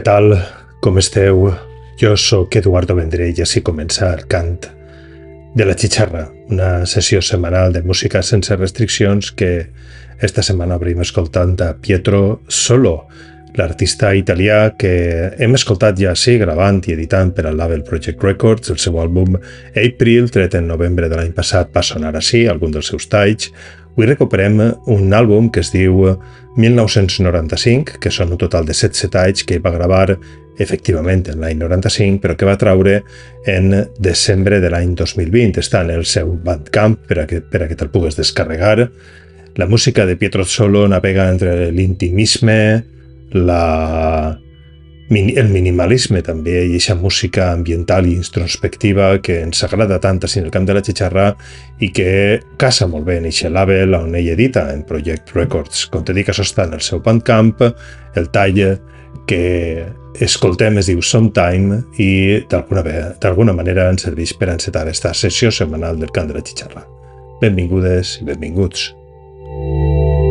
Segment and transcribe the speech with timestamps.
[0.00, 0.32] què tal?
[0.80, 1.50] Com esteu?
[2.00, 4.54] Jo sóc Eduardo Vendrell i així comença cant
[5.52, 9.50] de la xixarra, una sessió setmanal de música sense restriccions que
[10.24, 12.94] esta setmana obrim escoltant a Pietro Solo,
[13.58, 14.94] l'artista italià que
[15.36, 19.36] hem escoltat ja sí gravant i editant per al label Project Records, el seu àlbum
[19.74, 23.52] April, tret en novembre de l'any passat, va sonar així, algun dels seus talls.
[24.00, 24.54] Avui recuperem
[24.88, 25.98] un àlbum que es diu
[26.56, 30.14] 1995, que són un total de 7 talls que va gravar
[30.56, 32.94] efectivament en l'any 95, però que va traure
[33.44, 33.68] en
[34.00, 35.60] desembre de l'any 2020.
[35.60, 38.88] Està en el seu Bandcamp per a que, per a que te'l pugues descarregar.
[39.60, 42.56] La música de Pietro Solo navega entre l'intimisme,
[43.36, 43.60] la,
[45.10, 50.52] el minimalisme també i aquesta música ambiental i introspectiva que ens agrada tant en el
[50.54, 51.32] camp de la xixarra
[51.80, 55.86] i que casa molt bé en aquest label on ell edita en Project Records.
[55.90, 57.58] Com te dic, això està en el seu Bandcamp,
[58.14, 58.62] el tall
[59.26, 59.84] que
[60.20, 66.14] escoltem es diu Sometime i d'alguna manera ens serveix per encetar esta sessió setmanal del
[66.14, 66.86] cant de la xixarra.
[67.42, 68.90] Benvingudes i benvinguts.
[68.90, 70.29] chicharra.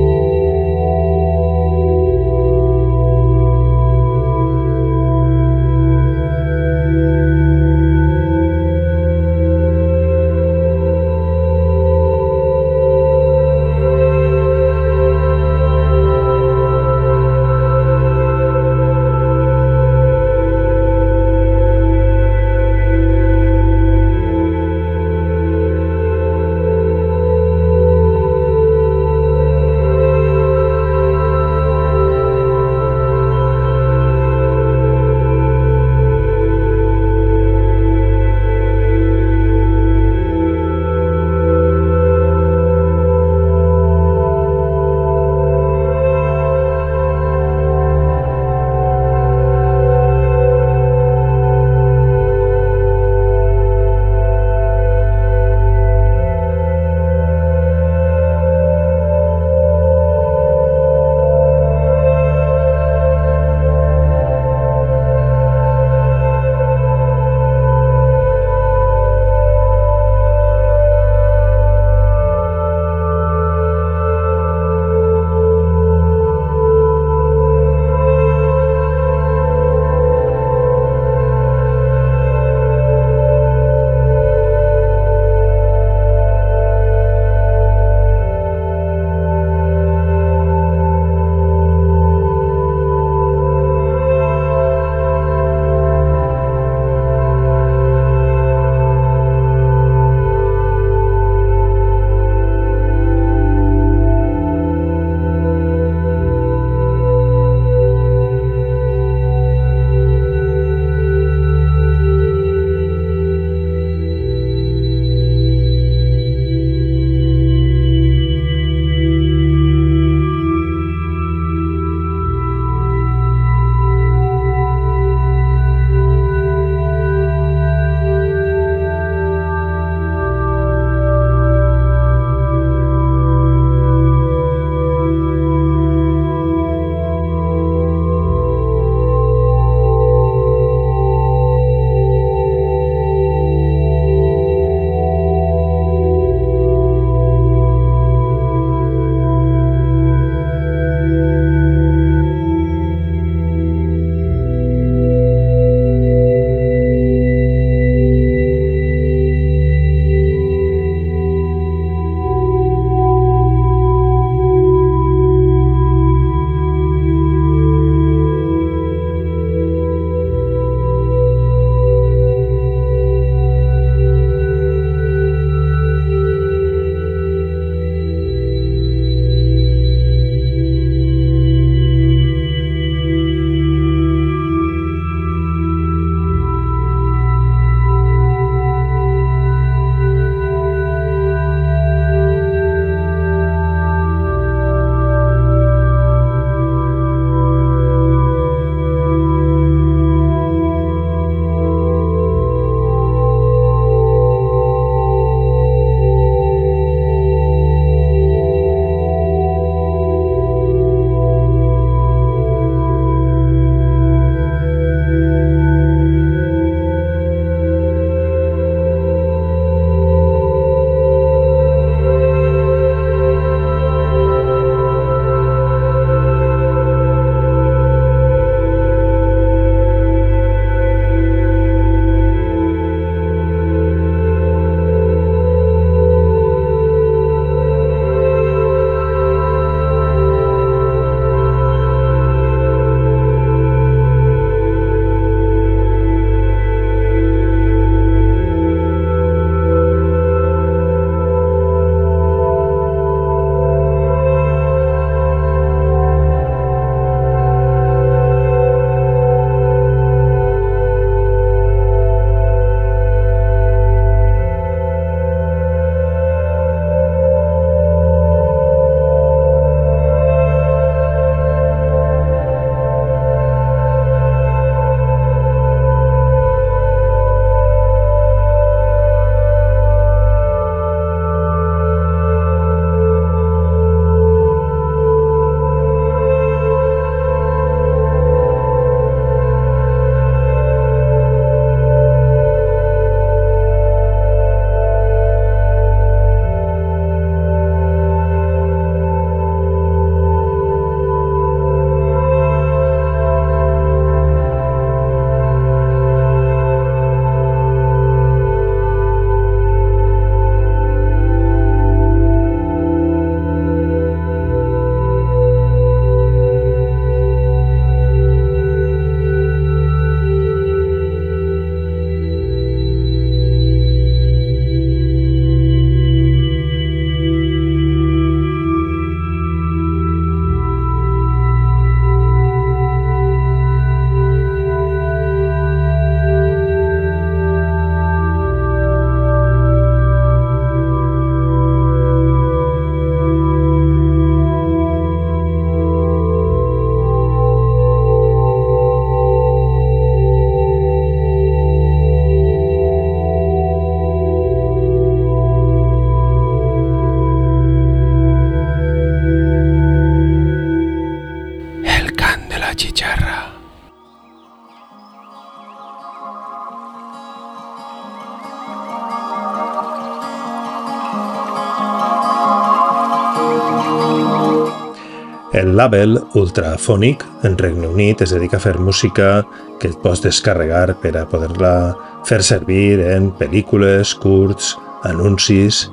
[375.80, 379.45] Label Ultrafonic en Regne Unit es dedica a fer música
[379.80, 381.94] que et pots descarregar per a poder-la
[382.28, 384.74] fer servir en pel·lícules, curts,
[385.07, 385.86] anuncis,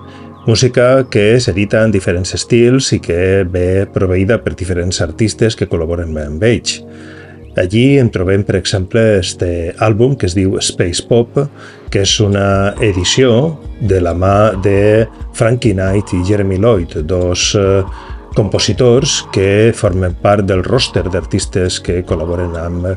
[0.49, 6.19] música que s'edita en diferents estils i que ve proveïda per diferents artistes que col·laboren
[6.25, 6.81] amb ells.
[7.57, 11.39] Allí en trobem, per exemple, este àlbum que es diu Space Pop,
[11.95, 17.81] que és una edició de la mà de Frankie Knight i Jeremy Lloyd, dos eh,
[18.37, 22.91] compositors que formen part del roster d'artistes que col·laboren amb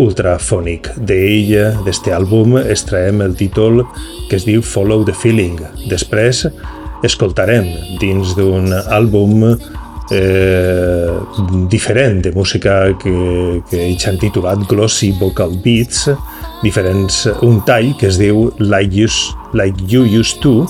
[0.00, 0.90] Ultrafonic.
[0.98, 1.54] D'ell,
[1.86, 3.84] d'este àlbum, extraem el títol
[4.28, 5.60] que es diu Follow the Feeling.
[5.90, 6.44] Després
[7.06, 7.70] escoltarem
[8.02, 9.46] dins d'un àlbum
[10.10, 11.14] eh,
[11.70, 13.14] diferent de música que,
[13.70, 16.08] que ells han titulat Glossy Vocal Beats,
[16.64, 19.08] diferents, un tall que es diu Like You,
[19.54, 20.66] like you Used To,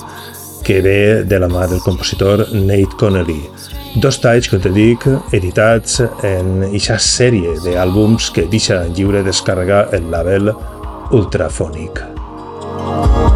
[0.63, 3.70] que ve de la mà del compositor Nate Connelly.
[3.95, 5.03] Dos talls, que te dic,
[5.35, 10.53] editats en aquesta sèrie d'àlbums que deixa lliure descarregar el label
[11.11, 11.99] Ultrafònic.
[12.81, 13.30] Floating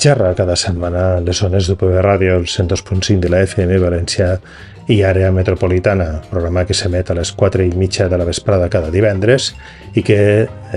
[0.00, 4.30] xicharra cada setmana a les zones d'UPB Ràdio, el 102.5 de la FM València
[4.88, 8.88] i àrea metropolitana, programa que s'emet a les 4 i mitja de la vesprada cada
[8.88, 9.50] divendres
[9.92, 10.20] i que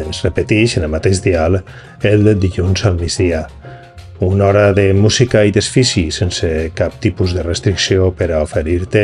[0.04, 1.62] es repeteix en el mateix dial
[2.04, 3.46] el dilluns al migdia.
[4.24, 9.02] Una hora de música i desfici sense cap tipus de restricció per a oferir-te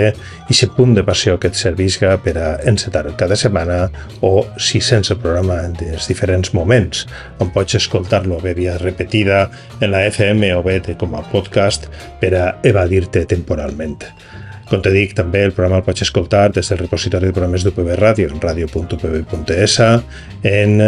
[0.47, 3.81] i ser punt de passió que et servisca per a encetar cada setmana
[4.23, 7.03] o, si sense programa en els diferents moments,
[7.43, 9.41] on pots escoltar-lo bé via repetida
[9.81, 11.89] en la FM o bé com a podcast
[12.21, 13.99] per a evadir-te temporalment.
[14.71, 17.91] Com te dic, també el programa el pots escoltar des del repositori de programes d'UPB
[17.99, 19.77] Ràdio, en radio.upb.es,
[20.47, 20.79] en,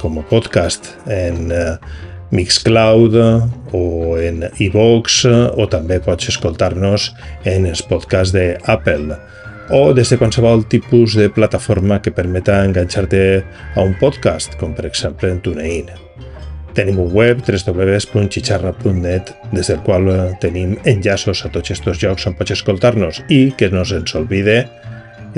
[0.00, 1.54] com a podcast, en
[2.34, 3.16] Mixcloud
[3.76, 3.84] o
[4.18, 7.12] en iVox o també pots escoltar-nos
[7.46, 9.18] en els podcasts d'Apple
[9.70, 13.22] o des de qualsevol tipus de plataforma que permeta enganxar-te
[13.74, 15.90] a un podcast, com per exemple en TuneIn.
[16.76, 20.10] Tenim un web www.chicharra.net des del qual
[20.42, 24.66] tenim enllaços a tots aquests llocs on pots escoltar-nos i que no se'ns olvide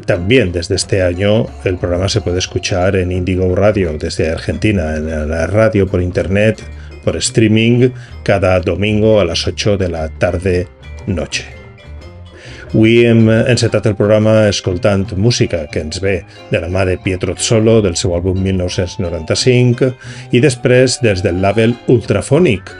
[0.07, 5.29] También desde este año el programa se puede escuchar en Indigo Radio desde Argentina, en
[5.29, 6.63] la radio por internet,
[7.05, 7.91] por streaming,
[8.23, 11.59] cada domingo a las 8 de la tarde-noche.
[12.69, 16.19] Avui hem encetat el programa escoltant música que ens ve
[16.51, 19.89] de la mà de Pietro Solo del seu àlbum 1995
[20.37, 22.75] i després des del label Ultrafonic,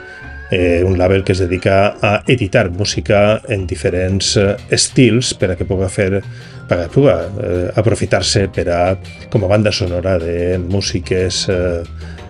[0.51, 5.57] eh, un label que es dedica a editar música en diferents eh, estils per a
[5.57, 6.21] que pugui fer
[6.69, 8.81] per a eh, aprofitar-se per a
[9.29, 11.83] com a banda sonora de músiques eh,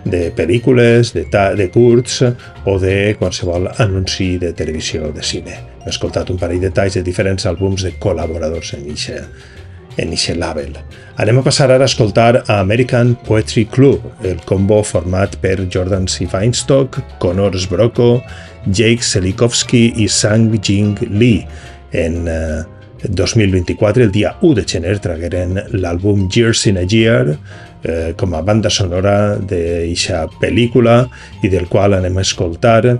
[0.04, 2.22] de pel·lícules, de, de curts
[2.64, 5.58] o de qualsevol anunci de televisió o de cine.
[5.84, 9.24] He escoltat un parell de talls de diferents àlbums de col·laboradors en eixe
[10.00, 10.76] en eixe label.
[11.20, 16.06] Anem a passar ara a escoltar a American Poetry Club, el combo format per Jordan
[16.08, 16.26] C.
[16.30, 18.22] Feinstock, Connor Sbrocco,
[18.66, 21.44] Jake Selikovsky i Sang Jing Lee.
[21.92, 22.62] En eh,
[23.08, 27.36] 2024, el dia 1 de gener, tragueren l'àlbum Years in a Year,
[27.82, 31.06] eh, com a banda sonora d'eixa pel·lícula
[31.42, 32.98] i del qual anem a escoltar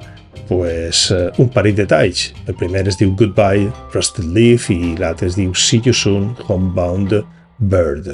[0.50, 2.32] pues, uh, un parell de talls.
[2.50, 7.20] El primer es diu Goodbye, Rusted Leaf i l'altre es diu See You Soon, Homebound
[7.58, 8.10] Bird.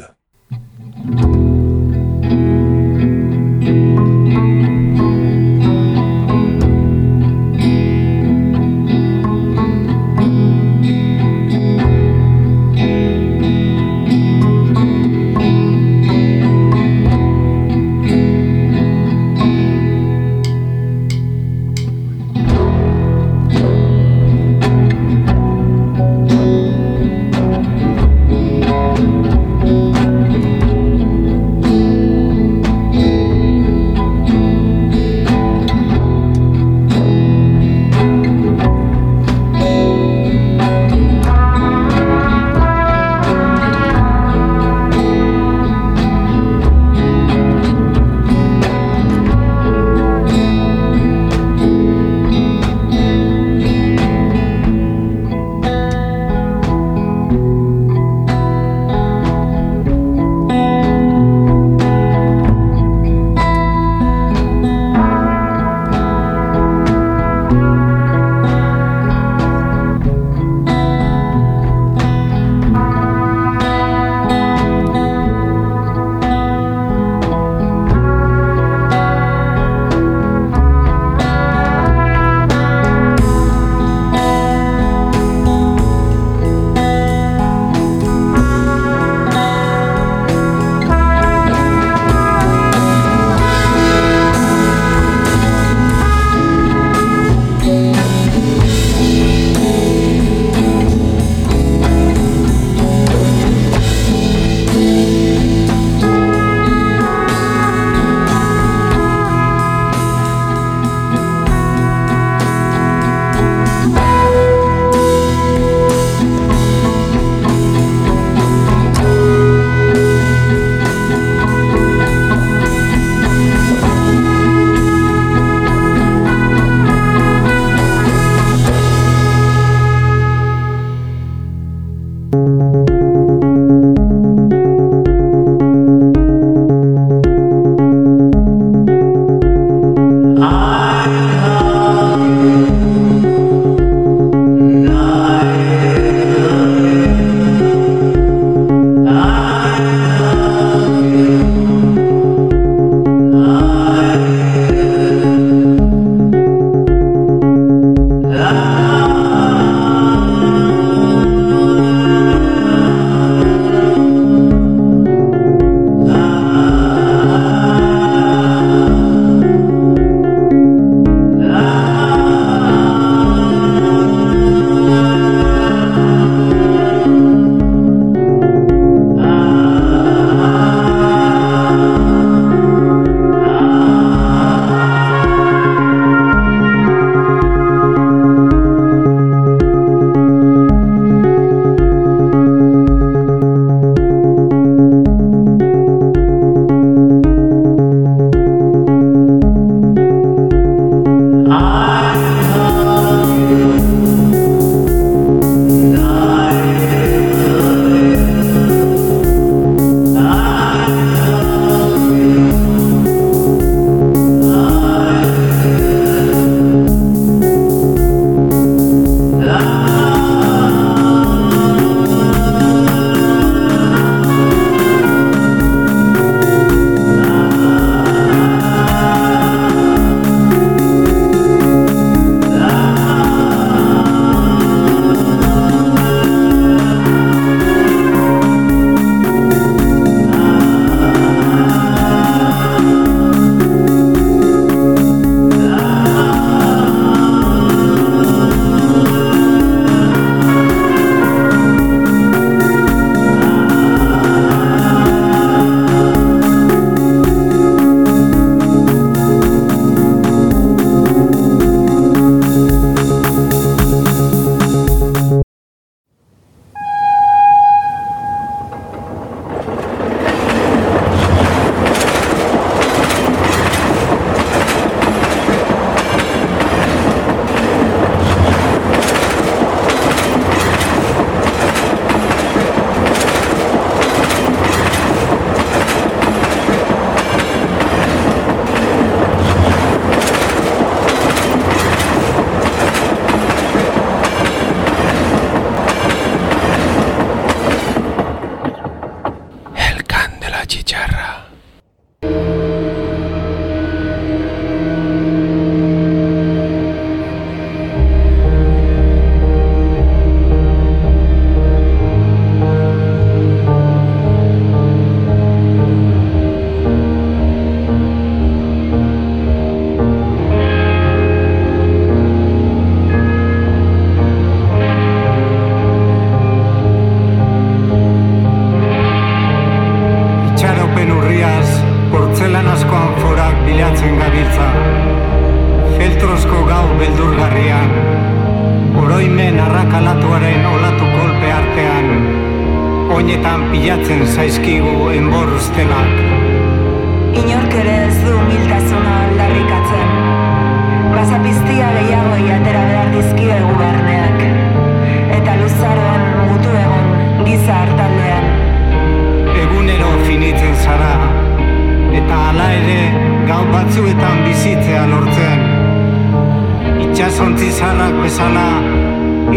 [1.06, 1.45] oinetan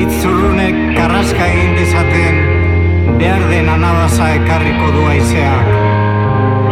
[0.09, 2.37] itzurrunek karraska egin dezaten,
[3.19, 5.69] behar den anabaza ekarriko du aizeak.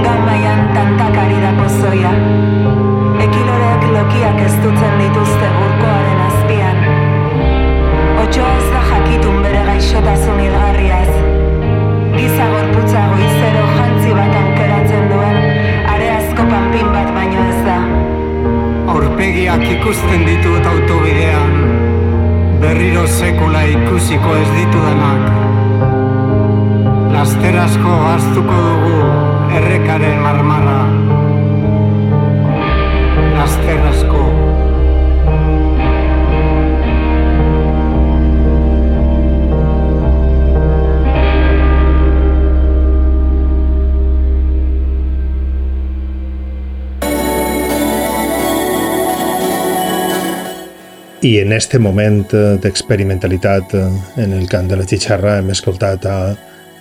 [0.05, 2.13] Gau maian tantakari da pozoia.
[3.25, 6.81] Ekilorek lokiak ez dutzen dituzte burkoaren azpian.
[8.23, 11.13] Otsoa ez da jakitun bere gaixotasun hilgarriaz.
[12.17, 15.41] Giza gorputza goizero jantzi bat aukeratzen duen,
[15.95, 17.77] areazko panpin bat baino ez da.
[18.95, 21.86] Aurpegiak ikusten ditut autobidean,
[22.61, 25.23] berriro sekula ikusiko ez ditudanak.
[27.13, 28.97] Laster asko haztuko dugu
[29.59, 30.81] errekaren marmarra.
[33.37, 34.46] Laster asko.
[51.27, 53.87] I en este moment eh, d'experimentalitat eh,
[54.23, 56.19] en el cant de la xixarra hem escoltat a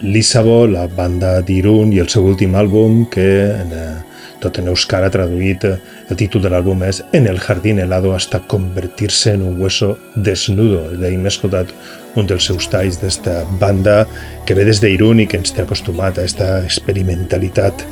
[0.06, 5.10] Lissabo, la banda d'Irun i el seu últim àlbum que en, eh, tot en euskara
[5.10, 5.74] traduït eh,
[6.06, 10.92] el títol de l'àlbum és En el jardín helado hasta convertirse en un hueso desnudo.
[10.94, 11.74] D'ahir hem escoltat
[12.14, 14.04] un dels seus talls d'esta banda
[14.46, 17.82] que ve des d'Irun i que ens té acostumat a aquesta experimentalitat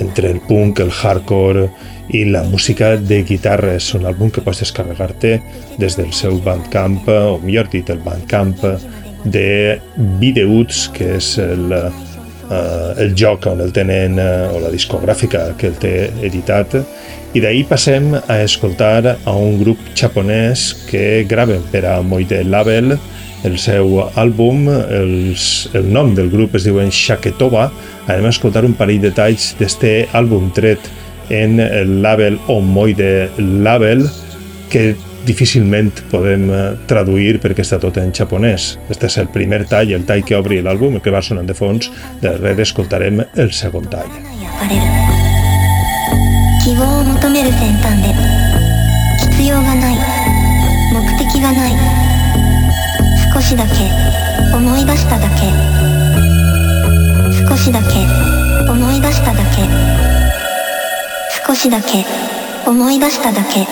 [0.00, 1.68] entre el punk, el hardcore
[2.14, 3.92] i la música de guitarres.
[3.94, 5.36] Un àlbum que pots descarregar-te
[5.80, 8.62] des del seu Bandcamp, o millor dit, el Bandcamp
[9.24, 9.80] de
[10.20, 15.72] Videuts, que és el, uh, el joc on el tenen, uh, o la discogràfica que
[15.72, 16.78] el té editat,
[17.36, 22.94] i d'ahir passem a escoltar a un grup japonès que graven per a Moide Label
[23.47, 25.45] el seu àlbum, els,
[25.77, 27.69] el nom del grup es diuen Shaketoba,
[28.07, 30.91] anem a escoltar un parell de talls d'este àlbum tret
[31.31, 34.05] en el label Omoide Label,
[34.71, 34.91] que
[35.25, 38.75] difícilment podem eh, traduir perquè està tot en japonès.
[38.89, 41.57] Este és el primer tall, el tall que obri l'àlbum, el que va sonant de
[41.57, 41.91] fons.
[42.23, 44.09] Darrere escoltarem el segon tall.
[44.41, 44.81] 焼かれる
[46.63, 48.34] 希望を求める先端で
[53.46, 53.72] しだけ
[54.52, 55.52] 思い出しただけ。
[57.48, 58.04] 少しだけ
[58.68, 59.62] 思い出しただけ。
[61.46, 62.04] 少しだけ
[62.66, 63.64] 思い出しただけ。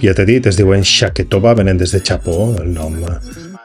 [0.00, 3.18] Grup, ja t'he dit, es diuen Shaketoba, venen des de Japó, el nom eh,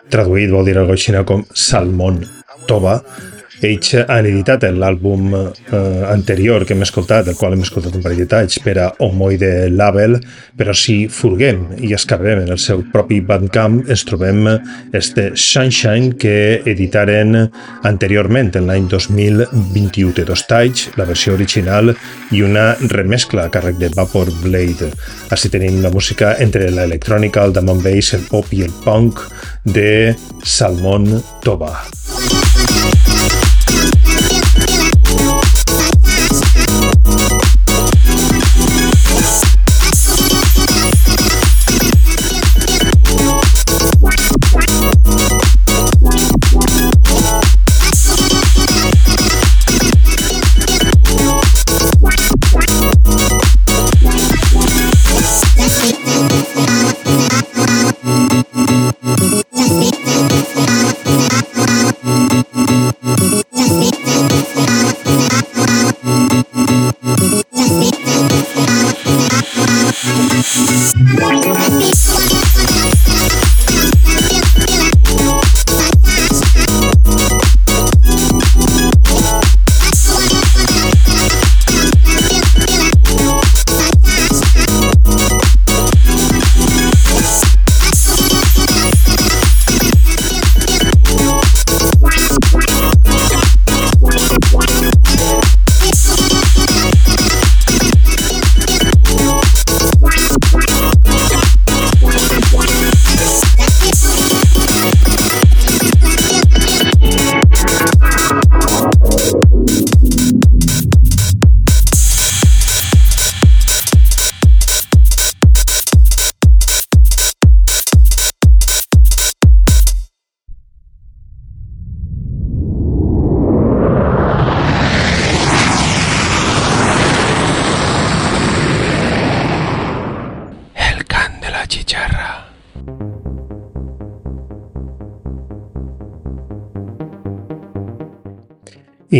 [0.09, 2.25] traduït vol dir alguna cosa com Salmon
[2.67, 3.03] Toba,
[3.63, 5.51] ells han editat l'àlbum eh,
[6.09, 9.69] anterior que hem escoltat, el qual hem escoltat un parell de talls per a Homoide
[9.71, 10.17] Label,
[10.57, 14.47] però si furguem i escarbem en el seu propi Bandcamp, ens trobem
[14.95, 17.37] este Sunshine que editaren
[17.87, 20.13] anteriorment, en l'any 2021.
[20.15, 21.93] Té dos talls, la versió original
[22.35, 24.91] i una remescla a càrrec de Vapor Blade.
[25.33, 29.23] Així tenim la música entre l'electrònica, el drum and bass, el pop i el punk
[29.65, 31.09] de Salmon
[31.43, 31.73] Toba.
[32.05, 32.54] Just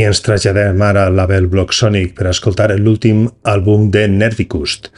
[0.06, 4.91] ens traslladem ara al label Block Sonic per escoltar l'últim àlbum de Nerdicust,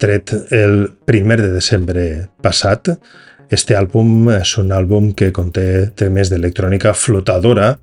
[0.00, 2.04] tret el primer de desembre
[2.42, 2.94] passat.
[3.52, 7.74] Este àlbum és un àlbum que conté temes d'electrònica flotadora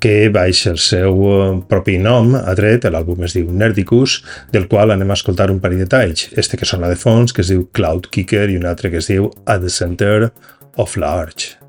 [0.00, 1.22] que baix el seu
[1.70, 4.20] propi nom ha tret, l'àlbum es diu Nerdicus,
[4.52, 6.28] del qual anem a escoltar un parell de talls.
[6.36, 9.08] Este que sona de fons, que es diu Cloud Kicker, i un altre que es
[9.10, 10.32] diu At the Center
[10.76, 11.65] of Large.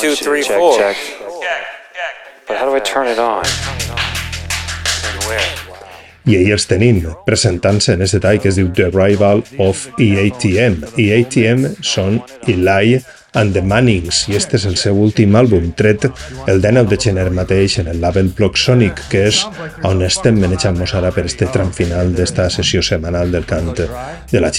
[0.00, 0.14] Two.
[0.14, 0.78] Three, check, four.
[0.78, 0.96] Check.
[2.46, 3.44] But how do I turn it on?
[6.28, 10.82] I ahir els tenim, presentant-se en aquest tall que es diu The Arrival of EATM.
[11.00, 12.98] EATM són Eli
[13.38, 16.04] and the Mannings, i este és el seu últim àlbum, tret
[16.48, 19.42] el 19 de gener mateix en el label Block Sonic, que és
[19.88, 24.52] on estem manejant-nos ara per este tram final d'esta sessió setmanal del cant de la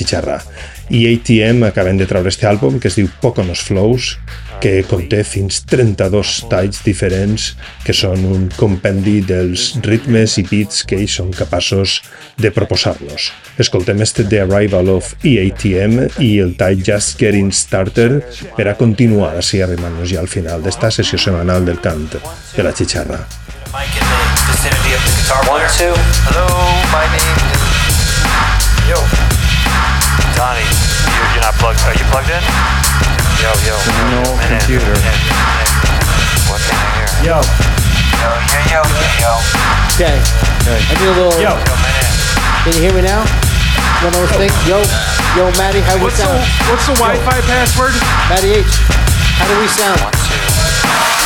[0.90, 1.50] xixarra.
[1.50, 4.18] EATM acaben de treure este àlbum que es diu Poconos Flows,
[4.60, 10.98] que conté fins 32 talls diferents que són un compendi dels ritmes i beats que
[10.98, 12.02] ells són capaços
[12.38, 13.32] de proposar-nos.
[13.58, 18.22] Escoltem este The Arrival of EATM i el tall Just Getting Starter
[18.58, 22.76] per a continuar així arribant-nos ja al final d'esta sessió setmanal del cant de la
[22.76, 23.24] xixarra.
[23.72, 25.94] Mike in the vicinity of the guitar One, two.
[26.26, 26.48] Hello,
[26.92, 27.59] my name is.
[30.40, 30.48] Yo.
[30.48, 31.84] Donnie, you, you're not plugged.
[31.84, 32.40] Are you plugged in?
[33.44, 33.76] Yo, yo.
[34.08, 34.88] No computer.
[34.88, 35.72] minute, minute.
[36.48, 37.12] What can I hear?
[37.28, 39.32] Yo, Yo, yeah, yo, yeah, yo.
[40.00, 40.16] Okay.
[40.16, 41.36] I need a little.
[41.44, 41.76] yo, Yo.
[42.64, 43.28] Can you hear me now?
[44.00, 44.56] One of those things.
[44.64, 44.80] Yo,
[45.36, 46.40] yo, Maddie, how do we what's the sound?
[46.72, 48.00] what's the Wi-Fi password?
[48.32, 48.72] Maddie H,
[49.36, 50.00] how do we sound?
[50.08, 50.40] One, two.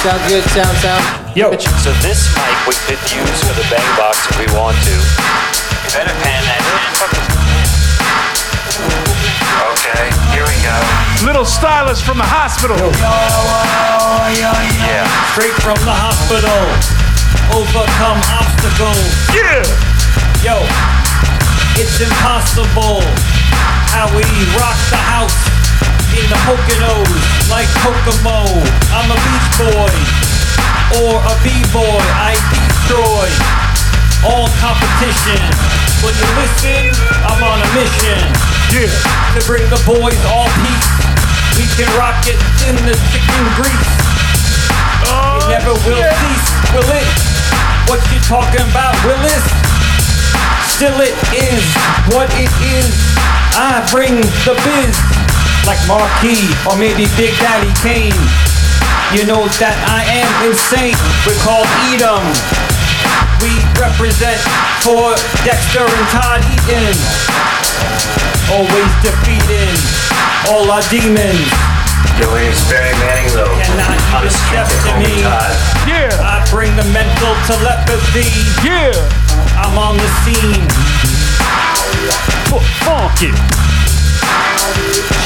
[0.02, 0.42] Sound good?
[0.58, 1.06] Sound, sound.
[1.38, 1.54] Yo.
[1.86, 4.96] So this mic we could use for the bang box if we want to.
[4.98, 7.23] You better pan that in.
[11.28, 12.80] Little stylist from the hospital.
[14.32, 15.04] Yeah.
[15.36, 16.64] Straight from the hospital.
[17.52, 19.12] Overcome obstacles.
[19.36, 19.60] Yeah.
[20.40, 20.64] Yo,
[21.76, 23.04] it's impossible
[23.92, 24.24] how we
[24.56, 25.36] rock the house
[26.16, 27.12] in the Poconos
[27.52, 28.48] like Kokomo.
[28.96, 29.92] I'm a beach boy
[31.04, 32.04] or a b-boy.
[32.24, 33.28] I destroy
[34.24, 35.44] all competition.
[36.00, 36.88] When you listen,
[37.28, 38.90] I'm on a mission Yeah.
[39.38, 40.90] to bring the boys all peace.
[41.62, 43.94] We can rock it in the chicken grease.
[45.06, 47.06] It oh, never will cease, will it?
[47.86, 49.46] What you talking about, Willis?
[50.66, 51.62] Still it is
[52.18, 52.90] what it is.
[53.54, 54.98] I bring the biz
[55.70, 58.18] like Marquis or maybe Big Daddy Kane.
[59.14, 60.98] You know that I am insane.
[61.30, 62.26] We're called Edom.
[63.38, 64.42] We represent
[64.82, 65.14] for
[65.46, 67.53] Dexter and Todd Eaton.
[68.52, 69.76] Always defeating
[70.52, 71.48] all our demons.
[72.20, 73.50] Your name's Barry Manilow.
[73.58, 75.26] Cannot On the even street, step they to me me.
[75.90, 76.14] Yeah.
[76.22, 78.28] I bring the mental telepathy.
[78.62, 78.94] Yeah.
[79.58, 80.68] I'm on the scene.
[82.54, 83.34] F- funky.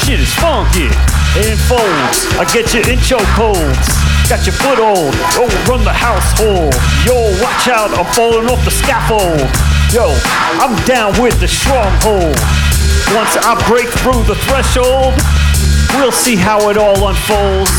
[0.05, 0.88] Shit is funky.
[1.36, 3.88] In folds, I get you in chokeholds.
[4.30, 5.14] Got your foothold.
[5.36, 6.74] Oh, run the household.
[7.05, 9.66] Yo, watch out, I'm falling off the scaffold.
[9.93, 10.13] Yo,
[10.59, 12.35] I'm down with the stronghold.
[13.15, 15.15] Once I break through the threshold,
[15.95, 17.71] we'll see how it all unfolds.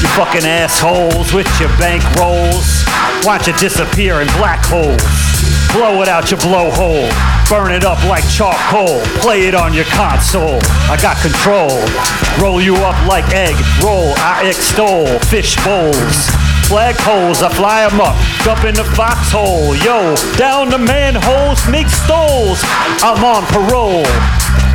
[0.00, 2.84] You fucking assholes with your bank rolls.
[3.22, 5.04] Watch it disappear in black holes.
[5.76, 7.12] Blow it out your blowhole.
[7.50, 9.02] Burn it up like charcoal.
[9.20, 10.58] Play it on your console.
[10.88, 11.84] I got control.
[12.40, 13.56] Roll you up like egg.
[13.84, 15.18] Roll, I extol.
[15.28, 16.39] Fish bowls.
[16.70, 18.14] Flag holes, I fly 'em up.
[18.44, 19.74] Jump in the foxhole.
[19.74, 22.62] Yo, down the manholes, make stoles.
[23.02, 24.06] I'm on parole.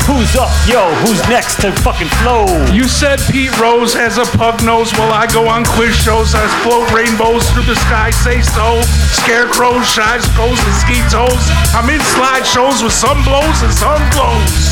[0.03, 0.93] Who's up, yo?
[1.07, 2.51] Who's next to fucking flow?
[2.73, 4.91] You said Pete Rose has a pug nose.
[4.99, 6.35] Well, I go on quiz shows.
[6.35, 8.11] I float rainbows through the sky.
[8.11, 8.81] Say so.
[9.23, 9.87] Scarecrows,
[10.35, 11.45] goes, and ski toes.
[11.71, 14.67] I'm in slideshows with some blows and some glows.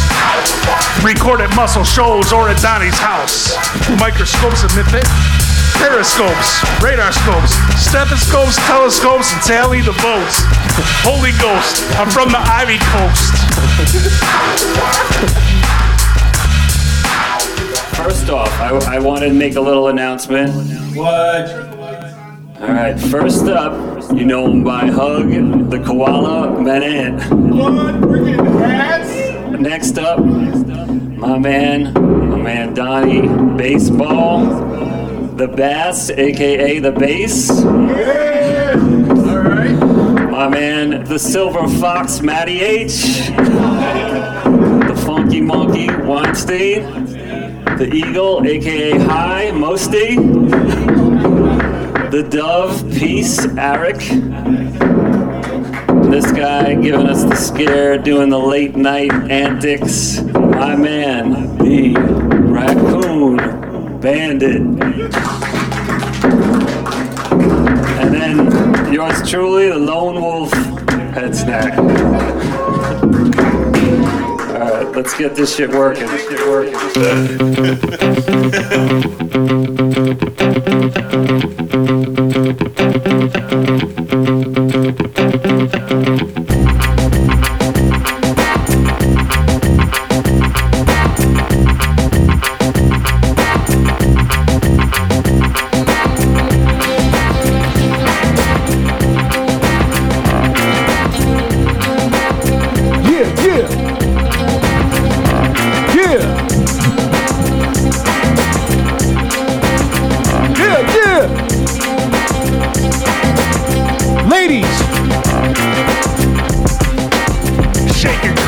[1.01, 3.55] Record at muscle shows or at Donnie's house.
[3.97, 5.07] Microscopes and mythic.
[5.80, 10.43] Periscopes, radar scopes, stethoscopes, telescopes, and tally the votes.
[11.03, 13.34] Holy Ghost, I'm from the Ivy Coast.
[17.95, 20.51] First off, I, I want to make a little announcement.
[20.95, 21.49] What?
[22.61, 23.74] All right, first up,
[24.15, 25.30] you know him by Hug,
[25.69, 27.17] the koala man.
[27.49, 27.95] What?
[28.01, 29.59] Freaking hats?
[29.59, 31.93] Next up, my man,
[32.30, 34.45] my man Donnie Baseball,
[35.38, 37.63] the Bass, aka the Bass.
[40.31, 43.29] My man, the Silver Fox, Matty H.
[44.88, 47.05] The Funky Monkey, Weinstein.
[47.77, 50.15] The Eagle, aka High, Mosty.
[52.11, 53.99] The Dove, Peace, Eric.
[56.11, 60.21] This guy giving us the scare, doing the late night antics.
[60.21, 63.62] My man, the Raccoon
[64.04, 64.62] Bandit.
[68.01, 70.51] And then yours truly, the Lone Wolf
[71.14, 71.80] Head Snack.
[74.49, 76.08] Alright, let's get this shit working.
[76.08, 76.74] This shit working.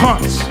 [0.05, 0.44] months.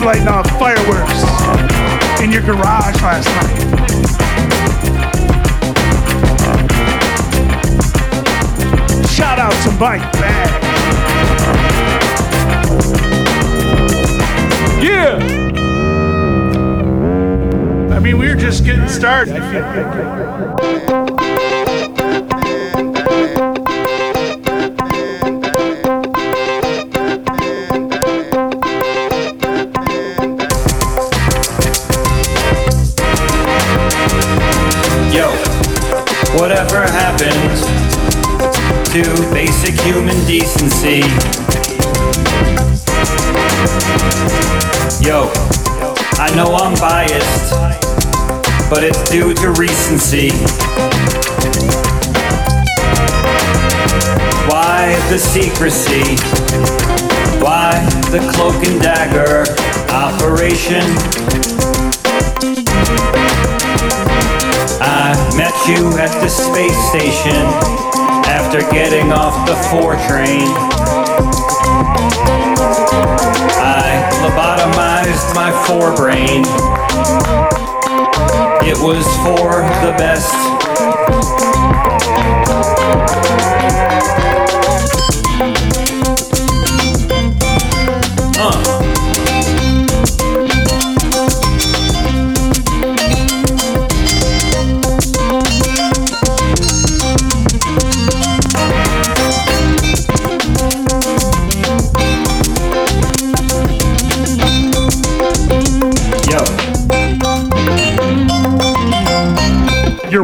[0.00, 1.22] Lighting off fireworks
[2.22, 3.80] in your garage last night.
[9.08, 10.62] Shout out to Mike Bag.
[14.82, 15.18] Yeah.
[17.94, 19.40] I mean, we were just getting started.
[48.70, 50.30] But it's due to recency.
[54.46, 56.14] Why the secrecy?
[57.42, 57.74] Why
[58.12, 59.42] the cloak and dagger
[59.90, 60.86] operation?
[64.80, 67.42] I met you at the space station
[68.30, 70.46] after getting off the 4 train.
[73.58, 76.46] I lobotomized my forebrain.
[78.70, 80.30] It was for the best.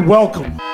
[0.07, 0.66] Welcome.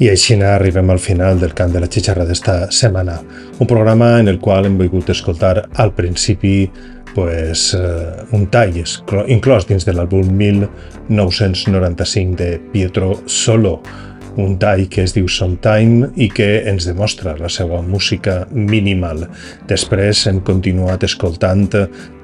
[0.00, 3.18] I així arribem al final del cant de la xixarra d'esta setmana,
[3.60, 6.70] un programa en el qual hem volgut escoltar al principi
[7.14, 8.72] pues, eh, un tall
[9.28, 13.82] inclòs dins de l'àlbum 1995 de Pietro Solo,
[14.40, 19.26] un tall que es diu Sometime i que ens demostra la seva música minimal.
[19.68, 21.66] Després hem continuat escoltant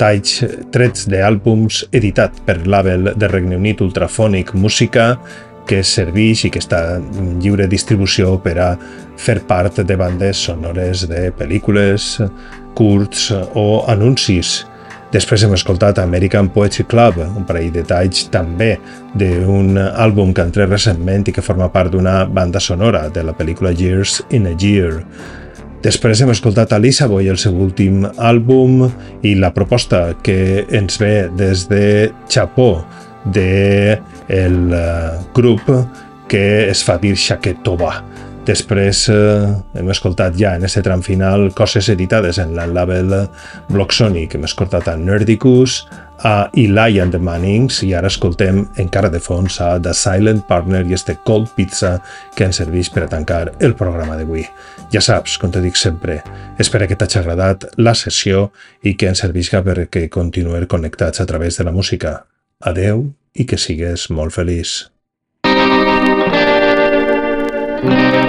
[0.01, 0.39] talls
[0.73, 5.19] trets d'àlbums editat per l'Abel de Regne Unit Ultrafònic Música
[5.67, 8.71] que serveix i que està en lliure distribució per a
[9.19, 12.17] fer part de bandes sonores de pel·lícules,
[12.77, 14.63] curts o anuncis.
[15.15, 18.75] Després hem escoltat American Poetry Club, un parell de talls també
[19.17, 23.35] d'un àlbum que ha entrat recentment i que forma part d'una banda sonora de la
[23.37, 25.05] pel·lícula Years in a Year.
[25.87, 28.89] Després hem escoltat a Lisa Boy el seu últim àlbum
[29.23, 32.83] i la proposta que ens ve des de Chapó
[33.33, 35.63] de el eh, grup
[36.29, 37.93] que es fa dir Shaketova.
[38.47, 43.15] Després eh, hem escoltat ja en aquest tram final coses editades en la label
[43.73, 44.37] Block Sonic.
[44.37, 45.81] Hem escoltat a Nerdicus,
[46.23, 50.85] a Eli and the Mannings i ara escoltem encara de fons a The Silent Partner
[50.87, 51.97] i este Cold Pizza
[52.37, 54.47] que ens serveix per a tancar el programa d'avui.
[54.95, 56.21] Ja saps, com te dic sempre,
[56.63, 58.53] espero que t'hagi agradat la sessió
[58.87, 62.21] i que ens servisca perquè continuem connectats a través de la música.
[62.61, 64.87] Adeu i que sigues molt feliç.
[67.87, 68.26] thank you